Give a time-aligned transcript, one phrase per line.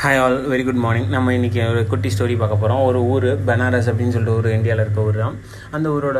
[0.00, 3.86] Hi all very good morning நம்ம இன்றைக்கி ஒரு குட்டி ஸ்டோரி பார்க்க போகிறோம் ஒரு ஊர் பனாரஸ்
[3.90, 5.36] அப்படின்னு சொல்லிட்டு ஒரு இந்தியாவில் இருக்க ஊர் தான்.
[5.76, 6.18] அந்த ஊரோட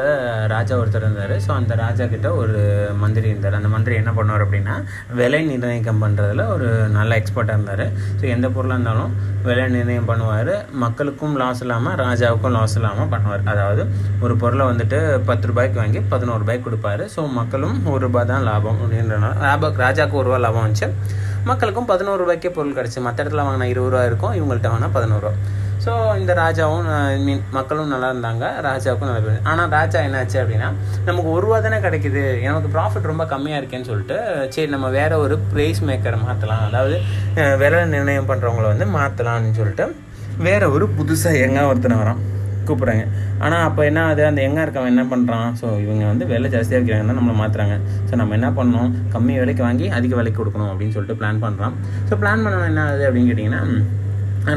[0.52, 1.34] ராஜா ஒருத்தர் இருந்தார்.
[1.46, 2.54] ஸோ அந்த ராஜா கிட்ட ஒரு
[3.02, 3.56] மந்திரி இருந்தார்.
[3.58, 4.76] அந்த மந்திரி என்ன பண்ணுவார் அப்படின்னா
[5.18, 7.84] விலை நிர்ணயம் பண்ணுறதுல ஒரு நல்ல எக்ஸ்பர்ட்டாக இருந்தார்.
[8.20, 9.12] ஸோ எந்த பொருளாக இருந்தாலும்
[9.48, 10.52] விலை நிர்ணயம் பண்ணுவார்.
[10.84, 13.44] மக்களுக்கும் லாஸ் இல்லாமல் ராஜாவுக்கும் லாஸ் இல்லாமல் பண்ணுவார்.
[13.54, 13.84] அதாவது
[14.24, 15.00] ஒரு பொருளை வந்துட்டு
[15.30, 17.06] பத்து ரூபாய்க்கு வாங்கி பதினோரு ரூபாய்க்கு கொடுப்பாரு.
[17.16, 20.90] ஸோ மக்களும் ஒரு ரூபாய் தான் லாபம் அப்படின்றனால லாபம் ராஜாவுக்கு ஒரு ரூபா லாபம் வந்துச்சு.
[21.48, 22.98] மக்களுக்கும் பதினோரு ரூபாய்க்கே பொருள் கிடச்சி.
[23.06, 25.34] மற்ற இடத்துல வாங்கினா இருபது ரூபா இருக்கும் இவங்கள்ட்ட வாங்கினா பதினோரு ரூபா.
[25.84, 28.44] ஸோ இந்த ராஜாவும் ஐ மீன் மக்களும் நல்லா இருந்தாங்க.
[28.68, 30.68] ராஜாவுக்கும் நல்லா போயிருந்தது ஆனால் ராஜா என்னாச்சு அப்படின்னா
[31.08, 32.24] நமக்கு ஒரு ரூபா தானே கிடைக்குது.
[32.48, 34.16] எனக்கு ப்ராஃபிட் ரொம்ப கம்மியாக இருக்கேன்னு சொல்லிட்டு
[34.54, 36.96] சரி நம்ம வேற ஒரு ப்ரைஸ் மேக்கரை மாற்றலாம் அதாவது
[37.62, 39.86] விலை நிர்ணயம் பண்ணுறவங்கள வந்து மாற்றலாம்னு சொல்லிட்டு
[40.48, 42.22] வேற ஒரு புதுசாக எங்கே ஒருத்தனை வரான்.
[42.70, 43.04] கூப்பிட்றாங்க.
[43.44, 44.24] ஆனால் அப்போ என்ன ஆகுது?
[44.30, 47.76] அந்த எங்கே இருக்கவன் என்ன பண்ணுறான் ஸோ இவங்க வந்து விலை ஜாஸ்தியாக இருக்கிறாங்கன்னா நம்மளை மாற்றுறாங்க
[48.08, 48.90] ஸோ நம்ம என்ன பண்ணணும்?
[49.14, 51.76] கம்மி விலைக்கு வாங்கி அதிக விலைக்கு கொடுக்கணும் அப்படின்னு சொல்லிட்டு பிளான் பண்ணுறான்
[52.10, 53.62] ஸோ பிளான் பண்ணணும் என்ன ஆகுது அப்படின்னு கேட்டிங்கன்னா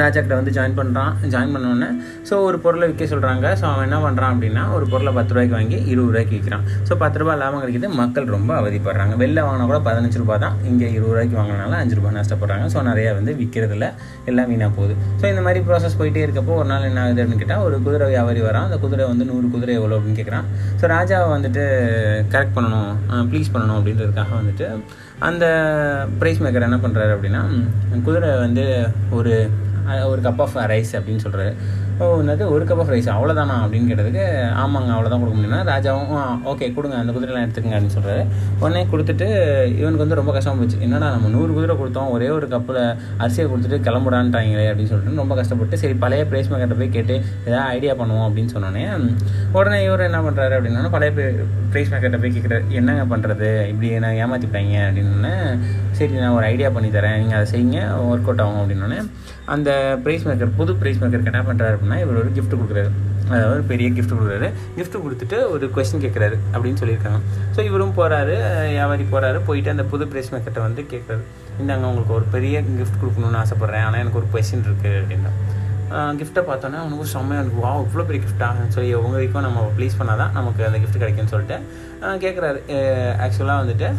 [0.01, 1.87] ராஜா கிட்ட வந்து ஜாயின் பண்ணுறான் ஜாயின் பண்ணோடனே
[2.29, 5.77] ஸோ ஒரு பொருளை விற்க சொல்கிறாங்க ஸோ அவன் என்ன பண்ணுறான் அப்படின்னா ஒரு பொருளை பத்து ரூபாய்க்கு வாங்கி
[5.91, 6.65] இருபது ரூபாய்க்கு விற்கிறான்.
[6.87, 9.13] ஸோ பத்து ரூபாய் லாபம் கிடைக்கிது மக்கள் ரொம்ப அவதிப்படுறாங்க.
[9.23, 10.55] வெளில வாங்கினா கூட பதினஞ்சு ரூபாய் தான்.
[10.71, 12.67] இங்கே இருபது ரூபாய்க்கு வாங்கினால அஞ்சு ரூபாய் நஷ்டப்படுறாங்க.
[12.75, 13.87] ஸோ நிறையா வந்து விற்கிறதுல
[14.31, 14.95] எல்லாம் வீணாக போகுது.
[15.21, 18.43] ஸோ இந்த மாதிரி ப்ராசஸ் போயிட்டே இருக்கப்போ ஒரு நாள் என்ன ஆகுது அப்படின்னு கேட்டால் ஒரு குதிரை வியாபாரி
[18.49, 18.67] வரான்.
[18.69, 20.47] அந்த குதிரை வந்து நூறு குதிரை எவ்வளோ அப்படின்னு கேட்குறான்
[20.81, 21.63] ஸோ ராஜாவை வந்துட்டு
[22.35, 24.67] கரெக்ட் பண்ணணும் ப்ளீஸ் பண்ணணும் அப்படின்றதுக்காக வந்துட்டு
[25.27, 25.45] அந்த
[26.19, 27.41] ப்ரைஸ் மேக்கர் என்ன பண்ணுறாரு அப்படின்னா
[28.05, 28.63] குதிரை வந்து
[29.17, 29.33] ஒரு
[30.03, 31.53] ஒரு கப் ஆஃப் ரைஸ் அப்படின்னு சொல்கிறாரு
[31.99, 32.43] ஓ என்னது?
[32.51, 34.21] ஒரு கப் ஆஃப் ரைஸ் அவ்வளோதானா அப்படின்னு கேட்டதுக்கு
[34.61, 36.11] ஆமாங்க அவ்வளோதான் கொடுக்க முடியும்னா ராஜாவும்
[36.51, 38.23] ஓகே கொடுங்க அந்த குதிரைலாம் எடுத்துக்கங்க அப்படின்னு சொல்கிறாரு
[38.59, 39.27] உடனே கொடுத்துட்டு
[39.79, 40.77] இவனுக்கு வந்து ரொம்ப கஷ்டமாக போச்சு.
[40.79, 42.79] என்னடா நம்ம நூறு குதிரை கொடுத்தோம் ஒரே ஒரு கப்பில்
[43.19, 47.93] அரிசியை கொடுத்துட்டு கிளம்புடான்ட்டாங்களே அப்படின்னு சொல்லிட்டு ரொம்ப கஷ்டப்பட்டு சரி பழைய பிரைஸ் மேக்கர்ட்ட போய் கேட்டு ஏதாவது ஐடியா
[47.93, 48.85] பண்ணுவோம் அப்படின்னு சொன்னோன்னே
[49.51, 51.11] உடனே இவர் என்ன பண்ணுறாரு அப்படின்னா பழைய
[51.73, 55.33] ப்ரைஸ் மேக்கர்ட்ட போய் கேட்குறாரு என்னங்க பண்ணுறது இப்படி என்ன ஏமாற்றிப்பாங்க அப்படின்னு
[55.91, 57.17] சரி நான் ஒரு ஐடியா பண்ணி தரேன்.
[57.17, 58.99] நீங்கள் அதை செய்யுங்க ஒர்க் அவுட் ஆகும் அப்படின்னோடனே
[59.45, 59.69] அந்த
[60.03, 62.89] ப்ரைஸ் மேக்கர் புது ப்ரைஸ் மேக்கர் என்ன பண்ணுறாரு அப்படின்னா இவர் ஒரு கிஃப்ட் கொடுக்குறாரு.
[63.33, 64.47] அதாவது பெரிய கிஃப்ட் கொடுக்குறாரு.
[64.77, 67.19] கிஃப்ட் கொடுத்துட்டு ஒரு கொஸ்டின் கேட்குறாரு அப்படின்னு சொல்லியிருக்காங்க.
[67.55, 68.35] ஸோ இவரும் போகிறாரு
[68.73, 71.23] வியாபாரி போகிறாரு போயிட்டு அந்த புது ப்ரைஸ் மேக்கர்ட்டை வந்து கேட்குறாரு
[71.61, 73.85] இந்தாங்க உங்களுக்கு ஒரு பெரிய கிஃப்ட் கொடுக்கணும்னு ஆசைப்பட்றேன்.
[73.87, 75.33] ஆனால் எனக்கு ஒரு கொஸ்டின் இருக்குது அப்படின்னா.
[76.19, 80.19] கிஃப்ட்டை பார்த்தோன்னே அவனுக்கு செம்மையாக இருக்கும் வா இவ்வளோ பெரிய கிஃப்ட்டாக சொல்லி உங்கள் வரைக்கும் நம்ம ப்ளீஸ் பண்ணால்
[80.23, 81.57] தான் நமக்கு அந்த கிஃப்ட் கிடைக்கும்னு சொல்லிட்டு
[82.25, 82.59] கேட்குறாரு
[83.25, 83.89] ஆக்சுவலாக வந்துட்டு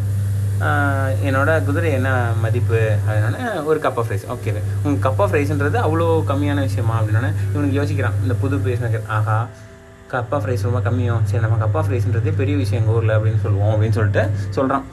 [0.60, 2.10] என்னோடய என்னோட குதிரை என்ன
[2.42, 2.80] மதிப்பு?
[3.08, 4.52] அதனால ஒரு கப் ஆஃப் ரைஸ் ஓகே
[4.84, 6.94] உங்கள் கப் ஆஃப் ரைஸ்ன்றது அவ்வளோ கம்மியான விஷயமா?
[7.00, 8.16] அப்படின்னா இவனுக்கு யோசிக்கிறான்.
[8.22, 9.38] இந்த புது பேஸ் மேக்கர் ஆஹா
[10.12, 13.42] கப் ஆஃப் ரைஸ் ரொம்ப கம்மியும் சரி நம்ம கப் ஆஃப் ரைஸ்ன்றதே பெரிய விஷயம் எங்கள் ஊரில் அப்படின்னு
[13.44, 14.22] சொல்லுவோம் அப்படின்னு சொல்லிட்டு
[14.56, 14.84] சொல்கிறான்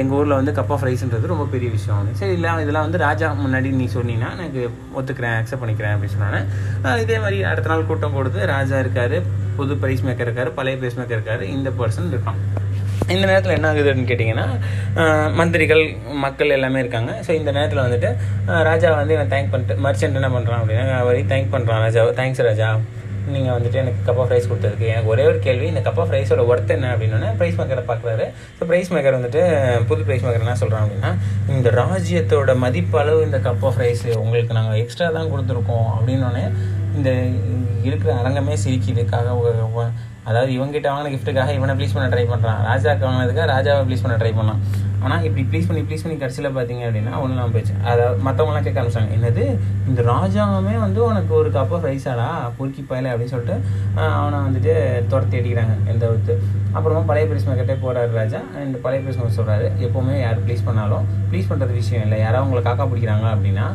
[0.00, 2.20] எங்கள் ஊரில் வந்து கப் ஆஃப் ரைஸ்ன்றது ரொம்ப பெரிய விஷயம் அப்படின்னு.
[2.22, 4.64] சரி இல்லை இதெல்லாம் வந்து ராஜா முன்னாடி நீ சொன்னீங்கன்னா எனக்கு
[4.98, 6.40] ஒத்துக்கிறேன் அக்செப்ட் பண்ணிக்கிறேன் அப்படின்னு சொன்னானே.
[7.04, 9.20] இதே மாதிரி அடுத்த நாள் கூட்டம் கொடுத்து ராஜா இருக்காரு
[9.60, 11.46] புது பிரைஸ் மேக்கர் இருக்காரு பழைய பிரைஸ் மேக்கர் இருக்காரு.
[11.58, 12.40] இந்த பர்சன் இருக்கான்.
[13.14, 14.46] இந்த நேரத்தில் என்ன ஆகுதுன்னு கேட்டிங்கன்னா
[15.40, 15.84] மந்திரிகள்
[16.24, 17.12] மக்கள் எல்லாமே இருக்காங்க.
[17.26, 18.10] ஸோ இந்த நேரத்தில் வந்துட்டு
[18.68, 22.02] ராஜா வந்து இவன் தேங்க் பண்ணிட்டு மர்ச்சன்ட் என்ன பண்ணுறான் அப்படின்னா அவரையும் தேங்க் பண்ணுறான் ராஜா.
[22.20, 22.70] தேங்க்ஸ் ராஜா.
[23.32, 24.86] நீங்கள் வந்துட்டு எனக்கு கப் ஆஃப் ரைஸ் கொடுத்ததுக்கு.
[24.92, 28.26] எனக்கு ஒரே ஒரு கேள்வி இந்த கப் ஆஃப் ரைஸோட ஒர்த் என்ன அப்படின்னா ப்ரைஸ் மேக்கரை பார்க்குறாரு
[28.58, 29.42] ஸோ ப்ரைஸ் மேக்கர் வந்துட்டு
[29.90, 31.10] புது ப்ரைஸ் மேக்கர் என்ன சொல்கிறான் அப்படின்னா
[31.56, 35.88] இந்த ராஜ்யத்தோட மதிப்பளவு இந்த கப் ஆஃப் ரைஸ் உங்களுக்கு நாங்கள் எக்ஸ்ட்ரா தான் கொடுத்துருக்கோம்.
[35.96, 36.44] அப்படின்னோடனே
[36.98, 37.10] இந்த
[37.88, 39.28] இருக்கிற அரங்கமே சிரிக்கிறதுக்காக
[40.28, 44.32] அதாவது இவங்ககிட்ட வாங்கின கிஃப்ட்டுக்காக இவனை ப்ளீஸ் பண்ண ட்ரை பண்ணுறான் ராஜாக்கு வாங்கினதுக்காக ராஜாவை ப்ளீஸ் பண்ண ட்ரை
[44.38, 44.62] பண்ணான்.
[45.04, 47.74] ஆனால் இப்படி ப்ளீஸ் பண்ணி ப்ளீஸ் பண்ணி கடைசியில் பார்த்தீங்க அப்படின்னா ஒன்றும் போயிடுச்சு.
[47.90, 49.12] அதாவது மற்றவங்களாம் கேட்க ஆரம்பிச்சாங்க.
[49.16, 49.44] என்னது?
[49.90, 52.26] இந்த ராஜாவுமே வந்து உனக்கு ஒரு கப் ஆஃப் ரைஸாடா
[52.58, 53.56] பொறுக்கி பயல அப்படின்னு சொல்லிட்டு
[54.18, 54.74] அவனை வந்துட்டு
[55.12, 56.34] துரத்தி அடிக்கிறாங்க எந்த ஒருத்து
[56.76, 58.42] அப்புறமா பழைய பிரைஸ் கிட்டே போகிறாரு ராஜா.
[58.62, 62.18] அண்ட் பழைய பிரைஸ் சொல்கிறாரு எப்போவுமே யார் ப்ளீஸ் பண்ணாலும் ப்ளீஸ் பண்ணுறது விஷயம் இல்லை.
[62.24, 63.68] யாராவது உங்களை காக்கா பிடிக்கிறாங்க அப்படின்னா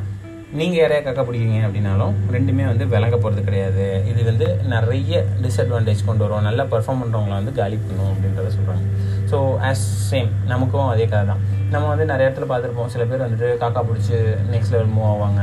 [0.60, 3.86] நீங்கள் யாரையா காக்கா பிடிக்கிறீங்க அப்படின்னாலும் ரெண்டுமே வந்து விளங்க போகிறது கிடையாது.
[4.12, 6.46] இது வந்து நிறைய டிஸ்அட்வான்டேஜ் கொண்டு வரும்.
[6.48, 8.86] நல்லா பர்ஃபார்ம் பண்ணுறவங்கள வந்து காலி பண்ணும் அப்படின்றத சொல்கிறாங்க
[9.32, 9.38] ஸோ
[9.70, 11.42] ஆஸ் சேம் நமக்கும் அதே கதை தான்.
[11.74, 12.92] நம்ம வந்து நிறைய இடத்துல பார்த்துருப்போம்.
[12.94, 14.18] சில பேர் வந்துட்டு காக்கா பிடிச்சி
[14.54, 15.42] நெக்ஸ்ட் லெவல் மூவ் ஆவாங்க.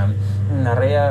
[0.69, 1.03] நிறையா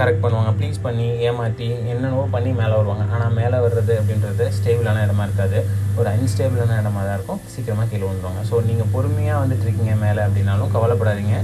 [0.00, 0.52] கரெக்ட் பண்ணுவாங்க.
[0.58, 3.06] ப்ளீஸ் பண்ணி ஏமாற்றி என்னென்னவோ பண்ணி மேலே வருவாங்க.
[3.14, 5.60] ஆனால் மேலே வர்றது அப்படின்றது ஸ்டேபிளான இடமா இருக்காது.
[6.00, 7.40] ஒரு அன்ஸ்டேபிளான இடமா தான் இருக்கும்.
[7.54, 11.38] சீக்கிரமாக கீழே வந்துடுவாங்க ஸோ நீங்கள் பொறுமையாக வந்துட்டு இருக்கீங்க மேலே அப்படின்னாலும் கவலைப்படாதீங்க.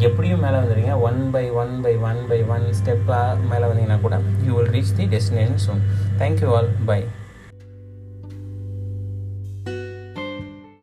[0.00, 4.52] எப்படியும் மேலே வந்துடுங்க one by one by one by one ஸ்டெப்பாக மேலே வந்தீங்கன்னா கூட you
[4.56, 5.82] will reach the destination soon
[6.18, 7.00] thank you all bye